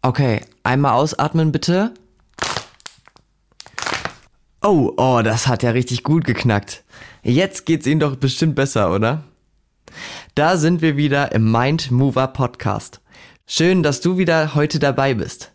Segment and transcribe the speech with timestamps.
[0.00, 1.92] Okay, einmal ausatmen bitte.
[4.62, 6.84] Oh, oh, das hat ja richtig gut geknackt.
[7.24, 9.24] Jetzt geht's Ihnen doch bestimmt besser, oder?
[10.36, 13.00] Da sind wir wieder im Mind Mover Podcast.
[13.44, 15.50] Schön, dass du wieder heute dabei bist.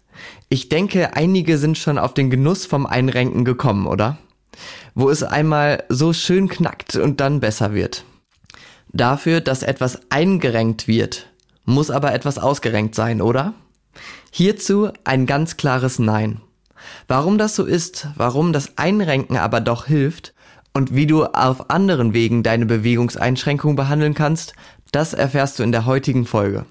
[0.49, 4.17] Ich denke, einige sind schon auf den Genuss vom Einrenken gekommen, oder?
[4.93, 8.03] Wo es einmal so schön knackt und dann besser wird.
[8.89, 11.27] Dafür, dass etwas eingerenkt wird,
[11.63, 13.53] muss aber etwas ausgerenkt sein, oder?
[14.35, 16.41] Hierzu ein ganz klares Nein.
[17.07, 20.33] Warum das so ist, warum das Einrenken aber doch hilft
[20.73, 24.53] und wie du auf anderen Wegen deine Bewegungseinschränkung behandeln kannst,
[24.91, 26.65] das erfährst du in der heutigen Folge.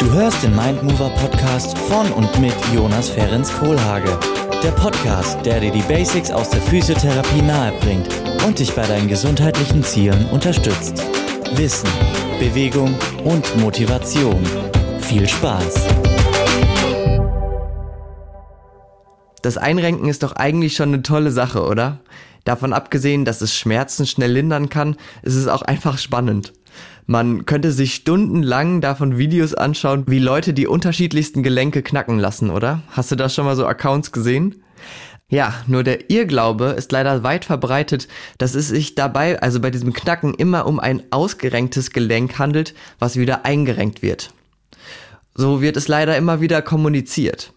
[0.00, 4.18] Du hörst den Mindmover Podcast von und mit Jonas Ferens Kohlhage.
[4.62, 8.08] Der Podcast, der dir die Basics aus der Physiotherapie nahebringt
[8.46, 11.02] und dich bei deinen gesundheitlichen Zielen unterstützt.
[11.54, 11.88] Wissen,
[12.38, 14.42] Bewegung und Motivation.
[15.00, 15.86] Viel Spaß!
[19.42, 22.00] Das Einrenken ist doch eigentlich schon eine tolle Sache, oder?
[22.44, 26.52] Davon abgesehen, dass es Schmerzen schnell lindern kann, ist es auch einfach spannend.
[27.06, 32.82] Man könnte sich stundenlang davon Videos anschauen, wie Leute die unterschiedlichsten Gelenke knacken lassen, oder?
[32.90, 34.64] Hast du da schon mal so Accounts gesehen?
[35.28, 39.92] Ja, nur der Irrglaube ist leider weit verbreitet, dass es sich dabei, also bei diesem
[39.92, 44.32] Knacken, immer um ein ausgerenktes Gelenk handelt, was wieder eingerenkt wird.
[45.34, 47.52] So wird es leider immer wieder kommuniziert.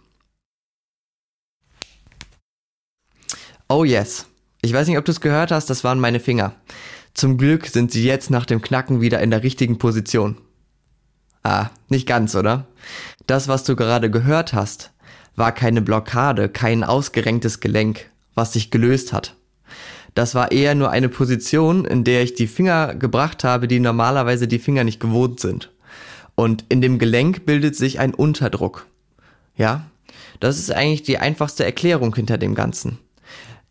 [3.68, 4.26] Oh yes.
[4.62, 6.54] Ich weiß nicht, ob du es gehört hast, das waren meine Finger.
[7.20, 10.38] Zum Glück sind sie jetzt nach dem Knacken wieder in der richtigen Position.
[11.44, 12.68] Ah, nicht ganz, oder?
[13.28, 14.94] Das, was du gerade gehört hast,
[15.36, 19.36] war keine Blockade, kein ausgerenktes Gelenk, was sich gelöst hat.
[20.16, 24.48] Das war eher nur eine Position, in der ich die Finger gebracht habe, die normalerweise
[24.48, 25.74] die Finger nicht gewohnt sind.
[26.36, 28.88] Und in dem Gelenk bildet sich ein Unterdruck.
[29.58, 29.90] Ja,
[30.40, 32.98] das ist eigentlich die einfachste Erklärung hinter dem Ganzen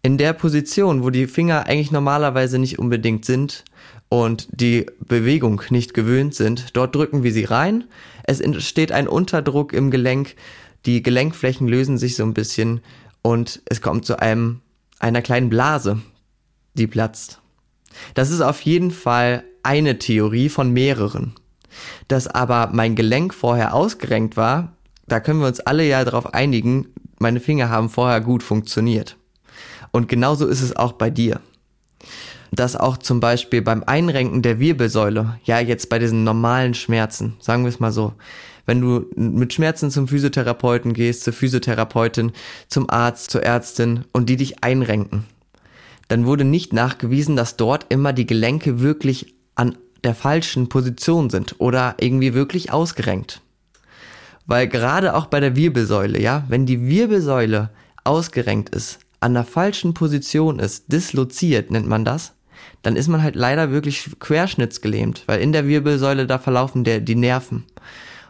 [0.03, 3.65] in der Position, wo die Finger eigentlich normalerweise nicht unbedingt sind
[4.09, 7.85] und die Bewegung nicht gewöhnt sind, dort drücken wir sie rein.
[8.25, 10.37] Es entsteht ein Unterdruck im Gelenk,
[10.87, 12.81] die Gelenkflächen lösen sich so ein bisschen
[13.23, 14.61] und es kommt zu einem
[14.99, 16.01] einer kleinen Blase,
[16.75, 17.41] die platzt.
[18.15, 21.35] Das ist auf jeden Fall eine Theorie von mehreren.
[22.09, 24.77] Dass aber mein Gelenk vorher ausgerenkt war,
[25.07, 26.89] da können wir uns alle ja darauf einigen,
[27.19, 29.17] meine Finger haben vorher gut funktioniert.
[29.93, 31.41] Und genauso ist es auch bei dir.
[32.51, 37.65] Dass auch zum Beispiel beim Einrenken der Wirbelsäule, ja jetzt bei diesen normalen Schmerzen, sagen
[37.65, 38.15] wir es mal so,
[38.69, 42.33] wenn du mit Schmerzen zum Physiotherapeuten gehst, zur Physiotherapeutin,
[42.69, 45.25] zum Arzt, zur Ärztin und die dich einrenken,
[46.09, 51.57] dann wurde nicht nachgewiesen, dass dort immer die Gelenke wirklich an der falschen Position sind
[51.59, 53.41] oder irgendwie wirklich ausgerenkt.
[54.47, 57.71] Weil gerade auch bei der Wirbelsäule, ja, wenn die Wirbelsäule
[58.05, 62.35] ausgerenkt ist, an der falschen Position ist, disloziert nennt man das,
[62.83, 67.15] dann ist man halt leider wirklich querschnittsgelähmt, weil in der Wirbelsäule da verlaufen der, die
[67.15, 67.65] Nerven.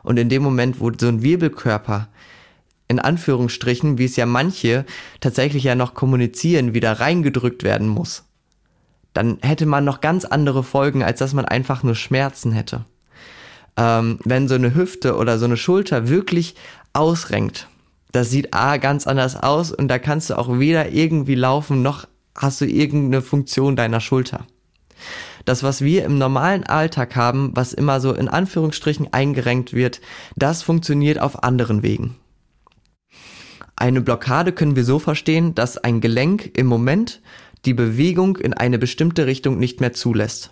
[0.03, 2.09] Und in dem Moment, wo so ein Wirbelkörper
[2.89, 4.87] in Anführungsstrichen, wie es ja manche
[5.21, 8.25] tatsächlich ja noch kommunizieren, wieder reingedrückt werden muss,
[9.13, 12.87] dann hätte man noch ganz andere Folgen, als dass man einfach nur Schmerzen hätte.
[13.77, 16.55] Ähm, wenn so eine Hüfte oder so eine Schulter wirklich
[16.95, 17.69] ausrenkt,
[18.13, 22.07] das sieht A ganz anders aus und da kannst du auch weder irgendwie laufen, noch
[22.37, 24.47] hast du irgendeine Funktion deiner Schulter.
[25.45, 30.01] Das, was wir im normalen Alltag haben, was immer so in Anführungsstrichen eingerenkt wird,
[30.37, 32.17] das funktioniert auf anderen Wegen.
[33.77, 37.21] Eine Blockade können wir so verstehen, dass ein Gelenk im Moment
[37.65, 40.51] die Bewegung in eine bestimmte Richtung nicht mehr zulässt.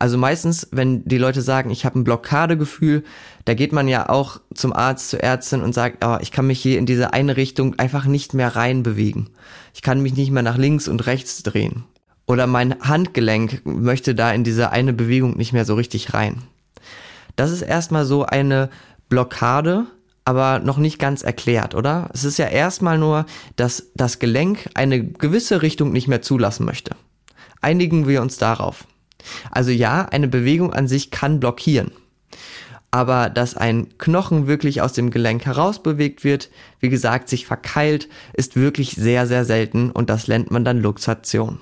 [0.00, 3.04] Also meistens, wenn die Leute sagen, ich habe ein Blockadegefühl,
[3.44, 6.58] da geht man ja auch zum Arzt, zur Ärztin und sagt, oh, ich kann mich
[6.58, 9.28] hier in diese eine Richtung einfach nicht mehr reinbewegen.
[9.74, 11.84] Ich kann mich nicht mehr nach links und rechts drehen.
[12.26, 16.44] Oder mein Handgelenk möchte da in diese eine Bewegung nicht mehr so richtig rein.
[17.36, 18.70] Das ist erstmal so eine
[19.10, 19.84] Blockade,
[20.24, 22.08] aber noch nicht ganz erklärt, oder?
[22.14, 23.26] Es ist ja erstmal nur,
[23.56, 26.96] dass das Gelenk eine gewisse Richtung nicht mehr zulassen möchte.
[27.60, 28.86] Einigen wir uns darauf.
[29.50, 31.92] Also ja, eine Bewegung an sich kann blockieren.
[32.90, 36.50] Aber dass ein Knochen wirklich aus dem Gelenk herausbewegt wird,
[36.80, 41.60] wie gesagt, sich verkeilt, ist wirklich sehr, sehr selten und das nennt man dann Luxation.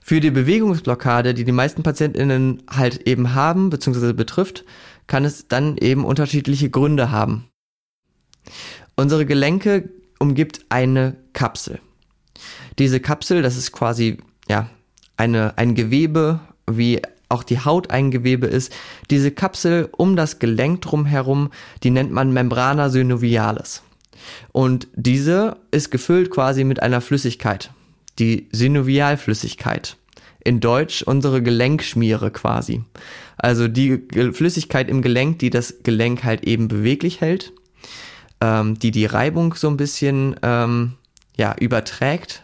[0.00, 4.12] Für die Bewegungsblockade, die die meisten PatientInnen halt eben haben, bzw.
[4.12, 4.64] betrifft,
[5.06, 7.48] kann es dann eben unterschiedliche Gründe haben.
[8.96, 9.88] Unsere Gelenke
[10.18, 11.80] umgibt eine Kapsel.
[12.78, 14.18] Diese Kapsel, das ist quasi
[14.48, 14.68] ja
[15.16, 16.40] eine ein Gewebe,
[16.70, 18.72] wie auch die Haut ein Gewebe ist.
[19.10, 21.50] Diese Kapsel um das Gelenk drumherum,
[21.82, 23.82] die nennt man Membrana synovialis.
[24.52, 27.70] Und diese ist gefüllt quasi mit einer Flüssigkeit,
[28.18, 29.96] die Synovialflüssigkeit.
[30.44, 32.82] In Deutsch unsere Gelenkschmiere quasi.
[33.36, 34.02] Also die
[34.32, 37.52] Flüssigkeit im Gelenk, die das Gelenk halt eben beweglich hält,
[38.40, 40.94] ähm, die die Reibung so ein bisschen ähm,
[41.36, 42.43] ja, überträgt,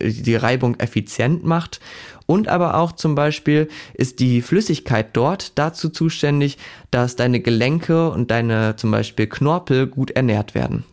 [0.00, 1.80] die Reibung effizient macht
[2.26, 6.58] und aber auch zum Beispiel ist die Flüssigkeit dort dazu zuständig,
[6.90, 10.84] dass deine Gelenke und deine zum Beispiel Knorpel gut ernährt werden.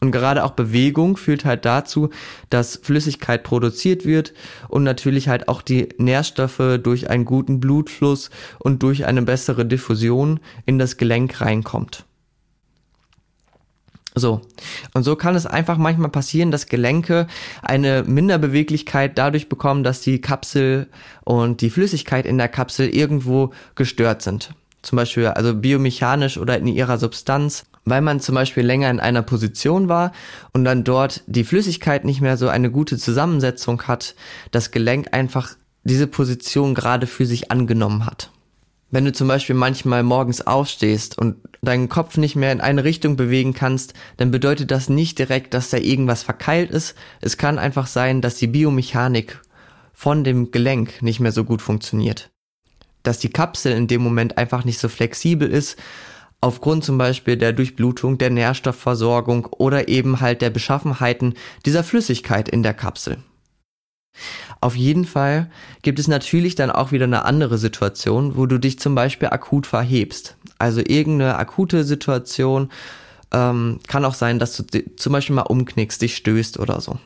[0.00, 2.10] Und gerade auch Bewegung führt halt dazu,
[2.50, 4.34] dass Flüssigkeit produziert wird
[4.68, 8.28] und natürlich halt auch die Nährstoffe durch einen guten Blutfluss
[8.58, 12.04] und durch eine bessere Diffusion in das Gelenk reinkommt.
[14.14, 14.42] So.
[14.92, 17.26] Und so kann es einfach manchmal passieren, dass Gelenke
[17.62, 20.86] eine Minderbeweglichkeit dadurch bekommen, dass die Kapsel
[21.24, 24.50] und die Flüssigkeit in der Kapsel irgendwo gestört sind.
[24.82, 29.22] Zum Beispiel also biomechanisch oder in ihrer Substanz, weil man zum Beispiel länger in einer
[29.22, 30.12] Position war
[30.52, 34.14] und dann dort die Flüssigkeit nicht mehr so eine gute Zusammensetzung hat,
[34.52, 38.30] das Gelenk einfach diese Position gerade für sich angenommen hat.
[38.94, 43.16] Wenn du zum Beispiel manchmal morgens aufstehst und deinen Kopf nicht mehr in eine Richtung
[43.16, 46.94] bewegen kannst, dann bedeutet das nicht direkt, dass da irgendwas verkeilt ist.
[47.20, 49.42] Es kann einfach sein, dass die Biomechanik
[49.94, 52.30] von dem Gelenk nicht mehr so gut funktioniert.
[53.02, 55.76] Dass die Kapsel in dem Moment einfach nicht so flexibel ist,
[56.40, 61.34] aufgrund zum Beispiel der Durchblutung, der Nährstoffversorgung oder eben halt der Beschaffenheiten
[61.66, 63.18] dieser Flüssigkeit in der Kapsel.
[64.60, 65.50] Auf jeden Fall
[65.82, 69.66] gibt es natürlich dann auch wieder eine andere Situation, wo du dich zum Beispiel akut
[69.66, 70.36] verhebst.
[70.58, 72.70] Also irgendeine akute Situation
[73.32, 74.64] ähm, kann auch sein, dass du
[74.96, 76.98] zum Beispiel mal umknickst, dich stößt oder so.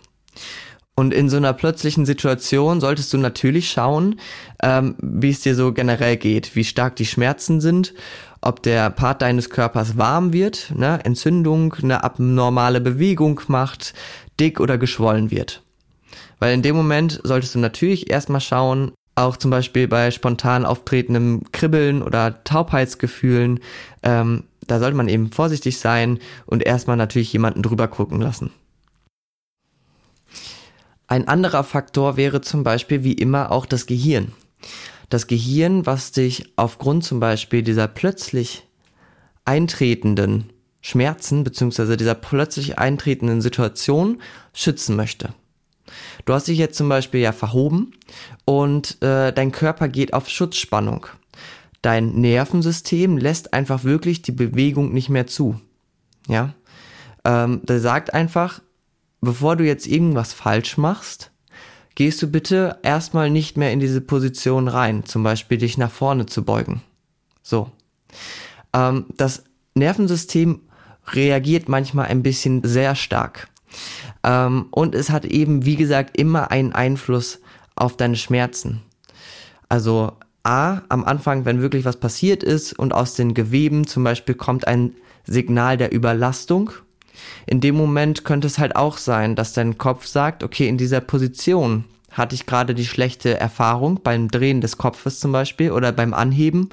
[0.95, 4.19] Und in so einer plötzlichen Situation solltest du natürlich schauen,
[4.61, 7.95] ähm, wie es dir so generell geht, wie stark die Schmerzen sind,
[8.41, 13.95] ob der Part deines Körpers warm wird, ne, Entzündung, eine abnormale Bewegung macht,
[14.41, 15.63] dick oder geschwollen wird.
[16.39, 21.43] Weil in dem Moment solltest du natürlich erstmal schauen, auch zum Beispiel bei spontan auftretendem
[21.53, 23.61] Kribbeln oder Taubheitsgefühlen,
[24.03, 28.51] ähm, da sollte man eben vorsichtig sein und erstmal natürlich jemanden drüber gucken lassen.
[31.09, 34.33] Ein anderer Faktor wäre zum Beispiel wie immer auch das Gehirn.
[35.09, 38.67] Das Gehirn, was dich aufgrund zum Beispiel dieser plötzlich
[39.47, 40.51] eintretenden
[40.83, 44.21] Schmerzen beziehungsweise dieser plötzlich eintretenden Situation
[44.53, 45.33] schützen möchte.
[46.25, 47.93] Du hast dich jetzt zum Beispiel ja verhoben
[48.45, 51.07] und äh, dein Körper geht auf Schutzspannung.
[51.83, 55.61] Dein Nervensystem lässt einfach wirklich die Bewegung nicht mehr zu.
[56.27, 56.55] Ja,
[57.25, 58.61] ähm, der sagt einfach,
[59.21, 61.31] bevor du jetzt irgendwas falsch machst,
[61.95, 66.27] gehst du bitte erstmal nicht mehr in diese Position rein, zum Beispiel dich nach vorne
[66.27, 66.83] zu beugen.
[67.43, 67.71] So.
[68.73, 69.45] Ähm, das
[69.75, 70.61] Nervensystem
[71.13, 73.49] reagiert manchmal ein bisschen sehr stark.
[74.29, 77.41] Ähm, und es hat eben, wie gesagt, immer einen Einfluss
[77.75, 78.83] auf deine Schmerzen.
[79.69, 84.35] Also A, am Anfang, wenn wirklich was passiert ist und aus den Geweben zum Beispiel
[84.35, 84.95] kommt ein
[85.25, 86.71] Signal der Überlastung,
[87.47, 91.01] in dem Moment könnte es halt auch sein, dass dein Kopf sagt, okay, in dieser
[91.01, 96.15] Position hatte ich gerade die schlechte Erfahrung beim Drehen des Kopfes zum Beispiel oder beim
[96.15, 96.71] Anheben,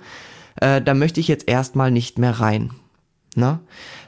[0.61, 2.71] äh, da möchte ich jetzt erstmal nicht mehr rein.
[3.35, 3.59] Ne?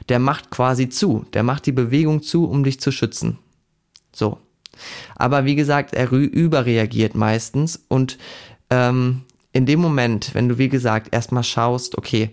[0.08, 3.38] Der macht quasi zu, der macht die Bewegung zu, um dich zu schützen.
[4.12, 4.38] So.
[5.16, 8.16] Aber wie gesagt, er überreagiert meistens und
[8.70, 12.30] ähm, in dem Moment, wenn du wie gesagt erstmal schaust, okay,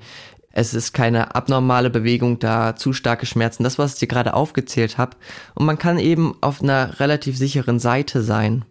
[0.52, 4.98] es ist keine abnormale Bewegung da, zu starke Schmerzen, das, was ich dir gerade aufgezählt
[4.98, 5.18] habe,
[5.54, 8.64] und man kann eben auf einer relativ sicheren Seite sein,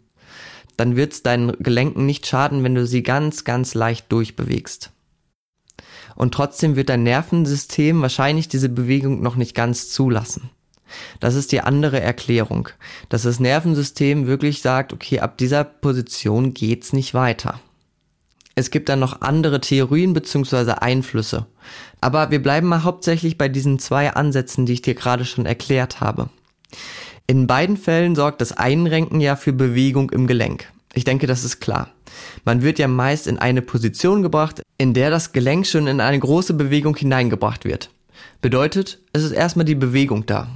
[0.79, 4.94] dann wird es deinen Gelenken nicht schaden, wenn du sie ganz, ganz leicht durchbewegst
[6.17, 10.51] und trotzdem wird dein Nervensystem wahrscheinlich diese Bewegung noch nicht ganz zulassen.
[11.21, 12.69] Das ist die andere Erklärung,
[13.09, 17.61] dass das Nervensystem wirklich sagt, okay, ab dieser Position geht's nicht weiter.
[18.55, 20.73] Es gibt dann noch andere Theorien bzw.
[20.73, 21.47] Einflüsse.
[22.01, 26.01] Aber wir bleiben mal hauptsächlich bei diesen zwei Ansätzen, die ich dir gerade schon erklärt
[26.01, 26.29] habe.
[27.27, 30.71] In beiden Fällen sorgt das Einrenken ja für Bewegung im Gelenk.
[30.95, 31.91] Ich denke, das ist klar.
[32.45, 36.19] Man wird ja meist in eine Position gebracht, in der das Gelenk schon in eine
[36.19, 37.91] große Bewegung hineingebracht wird.
[38.41, 40.49] Bedeutet, es ist erstmal die Bewegung da.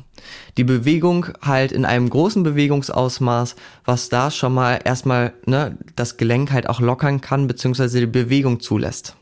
[0.56, 6.52] Die Bewegung halt in einem großen Bewegungsausmaß, was da schon mal erstmal ne, das Gelenk
[6.52, 9.16] halt auch lockern kann, beziehungsweise die Bewegung zulässt.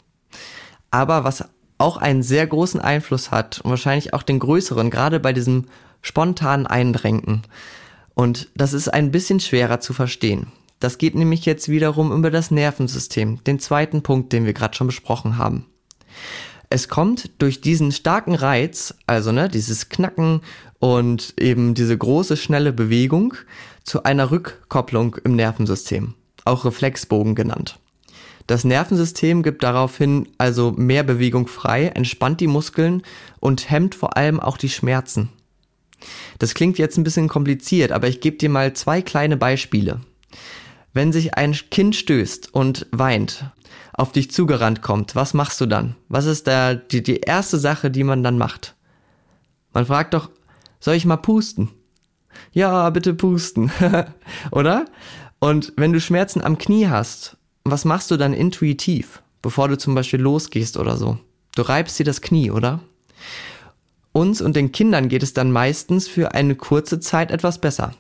[0.90, 1.44] Aber was
[1.78, 5.66] auch einen sehr großen Einfluss hat und wahrscheinlich auch den größeren, gerade bei diesem
[6.02, 7.42] spontanen Eindrängen
[8.14, 10.48] Und das ist ein bisschen schwerer zu verstehen.
[10.86, 14.86] Das geht nämlich jetzt wiederum über das Nervensystem, den zweiten Punkt, den wir gerade schon
[14.86, 15.66] besprochen haben.
[16.70, 20.42] Es kommt durch diesen starken Reiz, also ne, dieses Knacken
[20.78, 23.34] und eben diese große, schnelle Bewegung
[23.82, 26.14] zu einer Rückkopplung im Nervensystem,
[26.44, 27.80] auch Reflexbogen genannt.
[28.46, 33.02] Das Nervensystem gibt daraufhin also mehr Bewegung frei, entspannt die Muskeln
[33.40, 35.30] und hemmt vor allem auch die Schmerzen.
[36.38, 40.00] Das klingt jetzt ein bisschen kompliziert, aber ich gebe dir mal zwei kleine Beispiele.
[40.96, 43.44] Wenn sich ein Kind stößt und weint,
[43.92, 45.94] auf dich zugerannt kommt, was machst du dann?
[46.08, 48.74] Was ist da die, die erste Sache, die man dann macht?
[49.74, 50.30] Man fragt doch,
[50.80, 51.68] soll ich mal pusten?
[52.52, 53.70] Ja, bitte pusten.
[54.50, 54.86] Oder?
[55.38, 59.94] Und wenn du Schmerzen am Knie hast, was machst du dann intuitiv, bevor du zum
[59.94, 61.18] Beispiel losgehst oder so?
[61.56, 62.80] Du reibst dir das Knie, oder?
[64.12, 67.92] Uns und den Kindern geht es dann meistens für eine kurze Zeit etwas besser.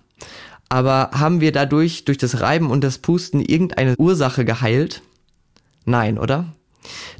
[0.68, 5.02] Aber haben wir dadurch, durch das Reiben und das Pusten, irgendeine Ursache geheilt?
[5.84, 6.46] Nein, oder?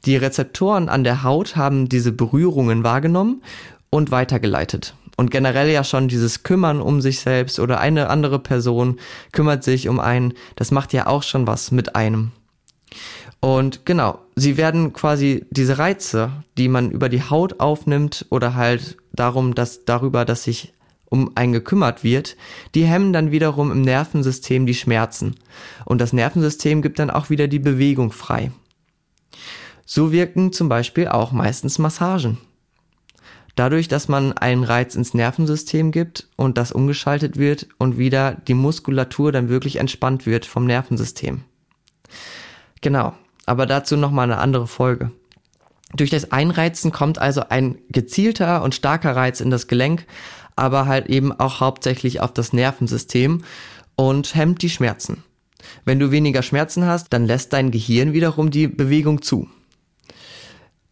[0.05, 3.43] Die Rezeptoren an der Haut haben diese Berührungen wahrgenommen
[3.91, 4.95] und weitergeleitet.
[5.17, 8.99] Und generell ja schon dieses Kümmern um sich selbst oder eine andere Person
[9.33, 12.33] kümmert sich um einen, das macht ja auch schon was mit einem.
[13.41, 18.97] Und genau, sie werden quasi diese Reize, die man über die Haut aufnimmt oder halt
[19.13, 20.75] darum, dass darüber, dass sich
[21.09, 22.37] um einen gekümmert wird,
[22.75, 25.37] die hemmen dann wiederum im Nervensystem die Schmerzen.
[25.85, 28.51] Und das Nervensystem gibt dann auch wieder die Bewegung frei.
[29.85, 32.39] So wirken zum Beispiel auch meistens Massagen.
[33.55, 38.55] Dadurch, dass man einen Reiz ins Nervensystem gibt und das umgeschaltet wird und wieder die
[38.55, 41.43] Muskulatur dann wirklich entspannt wird vom Nervensystem.
[42.83, 43.15] Genau,
[43.47, 45.11] aber dazu nochmal eine andere Folge.
[45.95, 50.07] Durch das Einreizen kommt also ein gezielter und starker Reiz in das Gelenk,
[50.57, 53.45] aber halt eben auch hauptsächlich auf das Nervensystem
[53.95, 55.23] und hemmt die Schmerzen.
[55.85, 59.49] Wenn du weniger Schmerzen hast, dann lässt dein Gehirn wiederum die Bewegung zu.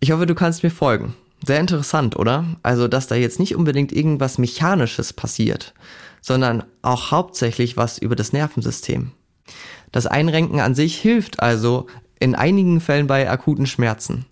[0.00, 1.14] Ich hoffe, du kannst mir folgen.
[1.44, 2.44] Sehr interessant, oder?
[2.62, 5.75] Also, dass da jetzt nicht unbedingt irgendwas Mechanisches passiert,
[6.21, 9.12] sondern auch hauptsächlich was über das Nervensystem.
[9.92, 11.87] Das Einrenken an sich hilft also
[12.18, 14.26] in einigen Fällen bei akuten Schmerzen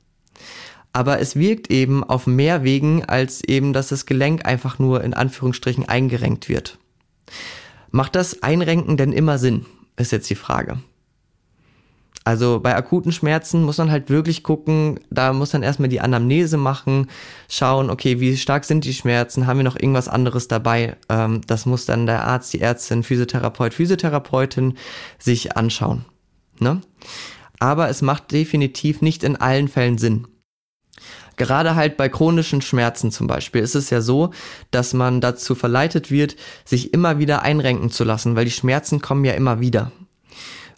[0.93, 5.15] aber es wirkt eben auf mehr Wegen, als eben, dass das Gelenk einfach nur in
[5.15, 6.79] Anführungsstrichen eingerenkt wird.
[7.91, 9.67] Macht das Einrenken denn immer Sinn?
[9.97, 10.79] Ist jetzt die Frage.
[12.25, 16.57] Also bei akuten Schmerzen muss man halt wirklich gucken, da muss man erstmal die Anamnese
[16.57, 17.09] machen,
[17.49, 20.97] schauen, okay, wie stark sind die Schmerzen, haben wir noch irgendwas anderes dabei?
[21.09, 24.79] Ähm, das muss dann der Arzt, die Ärztin, Physiotherapeut, Physiotherapeutin
[25.19, 26.05] sich anschauen.
[26.61, 26.81] Ne?
[27.59, 30.29] Aber es macht definitiv nicht in allen Fällen Sinn.
[31.43, 34.31] Gerade halt bei chronischen Schmerzen zum Beispiel ist es ja so,
[34.71, 39.25] dass man dazu verleitet wird, sich immer wieder einrenken zu lassen, weil die Schmerzen kommen
[39.25, 39.91] ja immer wieder.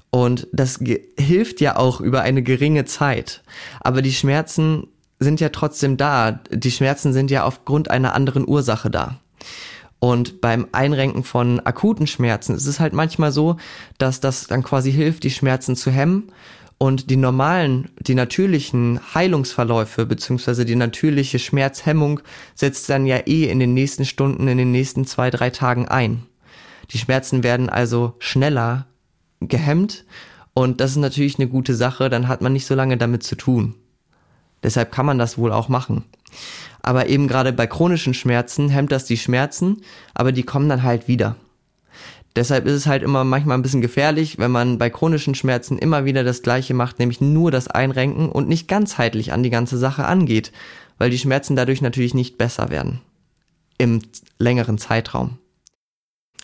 [0.08, 0.80] Und das
[1.18, 3.42] hilft ja auch über eine geringe Zeit.
[3.80, 4.86] Aber die Schmerzen
[5.18, 6.32] sind ja trotzdem da.
[6.50, 9.20] Die Schmerzen sind ja aufgrund einer anderen Ursache da.
[9.98, 13.58] Und beim Einrenken von akuten Schmerzen ist es halt manchmal so,
[13.98, 16.32] dass das dann quasi hilft, die Schmerzen zu hemmen
[16.78, 22.20] und die normalen, die natürlichen Heilungsverläufe beziehungsweise die natürliche Schmerzhemmung
[22.54, 26.24] setzt dann ja eh in den nächsten Stunden, in den nächsten zwei, drei Tagen ein.
[26.90, 28.86] Die Schmerzen werden also schneller
[29.40, 30.04] gehemmt
[30.52, 33.36] und das ist natürlich eine gute Sache, dann hat man nicht so lange damit zu
[33.36, 33.74] tun.
[34.62, 36.04] Deshalb kann man das wohl auch machen.
[36.82, 39.82] Aber eben gerade bei chronischen Schmerzen hemmt das die Schmerzen,
[40.14, 41.36] aber die kommen dann halt wieder.
[42.36, 46.04] Deshalb ist es halt immer manchmal ein bisschen gefährlich, wenn man bei chronischen Schmerzen immer
[46.04, 50.04] wieder das Gleiche macht, nämlich nur das Einrenken und nicht ganzheitlich an die ganze Sache
[50.04, 50.50] angeht,
[50.98, 53.00] weil die Schmerzen dadurch natürlich nicht besser werden.
[53.78, 54.02] Im
[54.38, 55.38] längeren Zeitraum.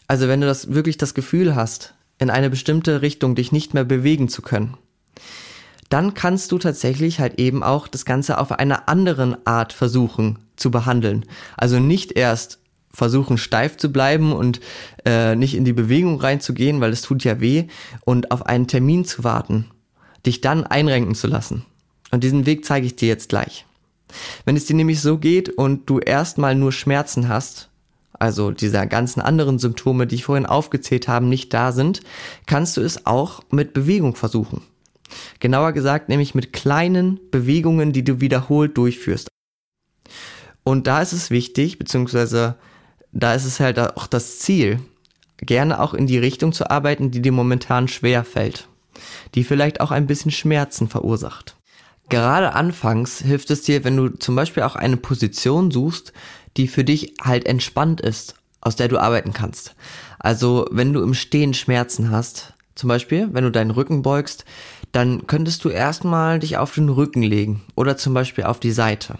[0.06, 3.84] Also wenn du das wirklich das Gefühl hast, in eine bestimmte Richtung dich nicht mehr
[3.84, 4.76] bewegen zu können,
[5.88, 10.70] dann kannst du tatsächlich halt eben auch das Ganze auf einer anderen Art versuchen zu
[10.70, 11.24] behandeln.
[11.56, 12.60] Also nicht erst
[12.92, 14.60] versuchen steif zu bleiben und
[15.04, 17.66] äh, nicht in die Bewegung reinzugehen, weil es tut ja weh
[18.04, 19.66] und auf einen Termin zu warten,
[20.26, 21.64] dich dann einrenken zu lassen.
[22.10, 23.66] Und diesen Weg zeige ich dir jetzt gleich.
[24.44, 27.68] Wenn es dir nämlich so geht und du erstmal nur Schmerzen hast,
[28.12, 32.00] also dieser ganzen anderen Symptome, die ich vorhin aufgezählt habe, nicht da sind,
[32.46, 34.62] kannst du es auch mit Bewegung versuchen.
[35.38, 39.28] Genauer gesagt nämlich mit kleinen Bewegungen, die du wiederholt durchführst.
[40.62, 42.56] Und da ist es wichtig, beziehungsweise
[43.12, 44.80] da ist es halt auch das Ziel,
[45.38, 48.68] gerne auch in die Richtung zu arbeiten, die dir momentan schwer fällt,
[49.34, 51.56] die vielleicht auch ein bisschen Schmerzen verursacht.
[52.08, 56.12] Gerade anfangs hilft es dir, wenn du zum Beispiel auch eine Position suchst,
[56.56, 59.74] die für dich halt entspannt ist, aus der du arbeiten kannst.
[60.18, 64.44] Also wenn du im Stehen Schmerzen hast, zum Beispiel, wenn du deinen Rücken beugst,
[64.92, 69.18] dann könntest du erstmal dich auf den Rücken legen oder zum Beispiel auf die Seite.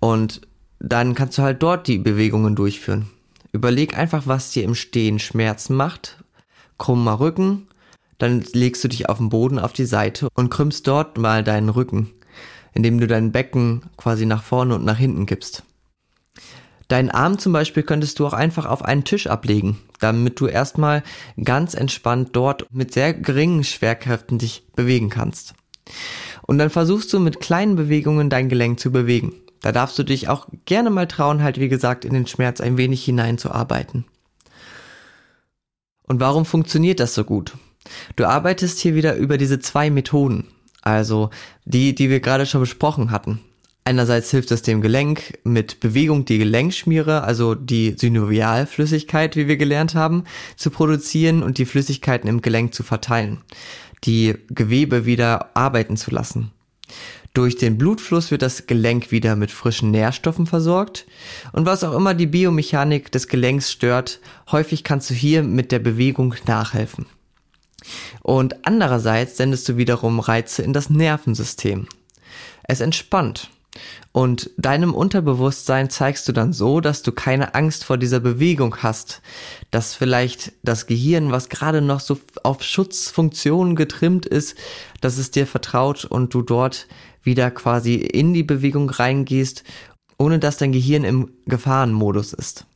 [0.00, 0.40] Und
[0.84, 3.08] dann kannst du halt dort die Bewegungen durchführen.
[3.52, 6.24] Überleg einfach, was dir im Stehen Schmerzen macht.
[6.76, 7.68] Krummer Rücken,
[8.18, 11.68] dann legst du dich auf den Boden auf die Seite und krümmst dort mal deinen
[11.68, 12.10] Rücken,
[12.72, 15.62] indem du dein Becken quasi nach vorne und nach hinten gibst.
[16.88, 21.04] Deinen Arm zum Beispiel könntest du auch einfach auf einen Tisch ablegen, damit du erstmal
[21.42, 25.54] ganz entspannt dort mit sehr geringen Schwerkräften dich bewegen kannst.
[26.42, 29.32] Und dann versuchst du mit kleinen Bewegungen dein Gelenk zu bewegen.
[29.62, 32.76] Da darfst du dich auch gerne mal trauen, halt wie gesagt, in den Schmerz ein
[32.76, 34.04] wenig hineinzuarbeiten.
[36.02, 37.54] Und warum funktioniert das so gut?
[38.16, 40.48] Du arbeitest hier wieder über diese zwei Methoden,
[40.82, 41.30] also
[41.64, 43.40] die, die wir gerade schon besprochen hatten.
[43.84, 49.96] Einerseits hilft es dem Gelenk mit Bewegung die Gelenkschmiere, also die Synovialflüssigkeit, wie wir gelernt
[49.96, 50.24] haben,
[50.56, 53.42] zu produzieren und die Flüssigkeiten im Gelenk zu verteilen,
[54.04, 56.52] die Gewebe wieder arbeiten zu lassen.
[57.34, 61.06] Durch den Blutfluss wird das Gelenk wieder mit frischen Nährstoffen versorgt.
[61.52, 64.20] Und was auch immer die Biomechanik des Gelenks stört,
[64.50, 67.06] häufig kannst du hier mit der Bewegung nachhelfen.
[68.20, 71.88] Und andererseits sendest du wiederum Reize in das Nervensystem.
[72.64, 73.48] Es entspannt.
[74.12, 79.22] Und deinem Unterbewusstsein zeigst du dann so, dass du keine Angst vor dieser Bewegung hast,
[79.70, 84.58] dass vielleicht das Gehirn, was gerade noch so auf Schutzfunktionen getrimmt ist,
[85.00, 86.86] dass es dir vertraut und du dort
[87.22, 89.64] wieder quasi in die Bewegung reingehst,
[90.18, 92.66] ohne dass dein Gehirn im Gefahrenmodus ist.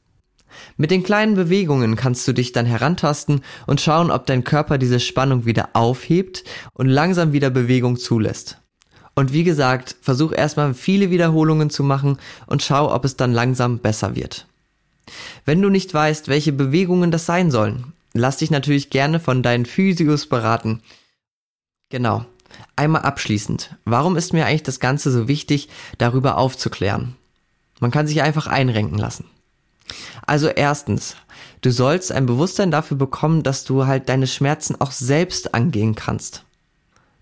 [0.76, 5.00] Mit den kleinen Bewegungen kannst du dich dann herantasten und schauen, ob dein Körper diese
[5.00, 8.58] Spannung wieder aufhebt und langsam wieder Bewegung zulässt.
[9.14, 13.78] Und wie gesagt, versuch erstmal viele Wiederholungen zu machen und schau, ob es dann langsam
[13.78, 14.46] besser wird.
[15.44, 19.64] Wenn du nicht weißt, welche Bewegungen das sein sollen, lass dich natürlich gerne von deinen
[19.64, 20.82] Physios beraten.
[21.88, 22.26] Genau.
[22.76, 23.76] Einmal abschließend.
[23.84, 27.16] Warum ist mir eigentlich das Ganze so wichtig, darüber aufzuklären?
[27.80, 29.26] Man kann sich einfach einrenken lassen.
[30.26, 31.16] Also erstens,
[31.60, 36.44] du sollst ein Bewusstsein dafür bekommen, dass du halt deine Schmerzen auch selbst angehen kannst.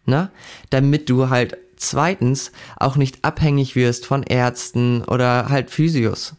[0.06, 0.30] Ne?
[0.70, 6.34] Damit du halt zweitens auch nicht abhängig wirst von Ärzten oder halt Physios.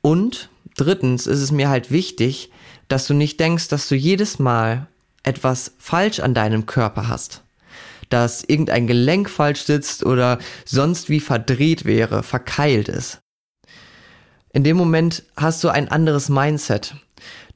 [0.00, 2.50] Und drittens ist es mir halt wichtig,
[2.88, 4.86] dass du nicht denkst, dass du jedes Mal
[5.22, 7.42] etwas falsch an deinem Körper hast.
[8.08, 13.20] Dass irgendein Gelenk falsch sitzt oder sonst wie verdreht wäre, verkeilt ist.
[14.52, 16.94] In dem Moment hast du ein anderes Mindset.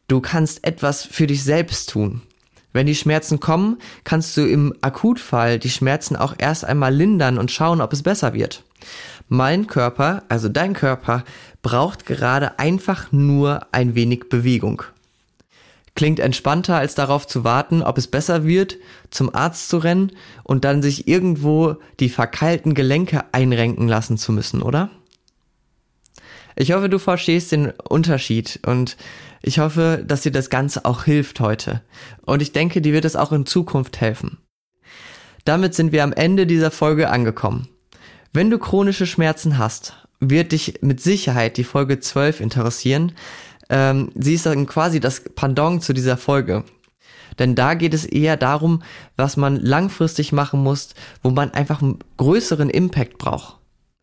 [0.09, 2.23] Du kannst etwas für dich selbst tun.
[2.73, 7.51] Wenn die Schmerzen kommen, kannst du im Akutfall die Schmerzen auch erst einmal lindern und
[7.51, 8.65] schauen, ob es besser wird.
[9.29, 11.25] Mein Körper, also dein Körper,
[11.63, 14.83] braucht gerade einfach nur ein wenig Bewegung.
[15.99, 18.77] Klingt entspannter, als darauf zu warten, ob es besser wird,
[19.11, 20.13] zum Arzt zu rennen
[20.45, 24.91] und dann sich irgendwo die verkeilten Gelenke einrenken lassen zu müssen, oder?
[26.55, 28.97] Ich hoffe, du verstehst den Unterschied und
[29.43, 31.83] ich hoffe, dass dir das Ganze auch hilft heute.
[32.25, 34.39] Und ich denke, dir wird es auch in Zukunft helfen.
[35.45, 37.67] Damit sind wir am Ende dieser Folge angekommen.
[38.33, 43.15] Wenn du chronische Schmerzen hast, wird dich mit Sicherheit die Folge 12 interessieren.
[43.69, 46.65] Ähm, sie ist dann quasi das Pendant zu dieser Folge.
[47.39, 48.83] Denn da geht es eher darum,
[49.17, 53.59] was man langfristig machen muss, wo man einfach einen größeren Impact braucht.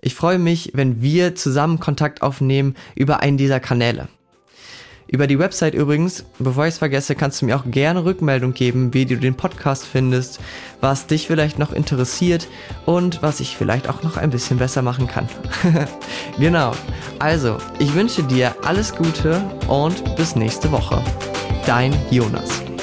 [0.00, 4.08] Ich freue mich, wenn wir zusammen Kontakt aufnehmen über einen dieser Kanäle.
[5.06, 8.94] Über die Website übrigens, bevor ich es vergesse, kannst du mir auch gerne Rückmeldung geben,
[8.94, 10.40] wie du den Podcast findest,
[10.80, 12.48] was dich vielleicht noch interessiert
[12.86, 15.28] und was ich vielleicht auch noch ein bisschen besser machen kann.
[16.38, 16.72] genau.
[17.18, 21.02] Also, ich wünsche dir alles Gute und bis nächste Woche.
[21.66, 22.73] Dein Jonas.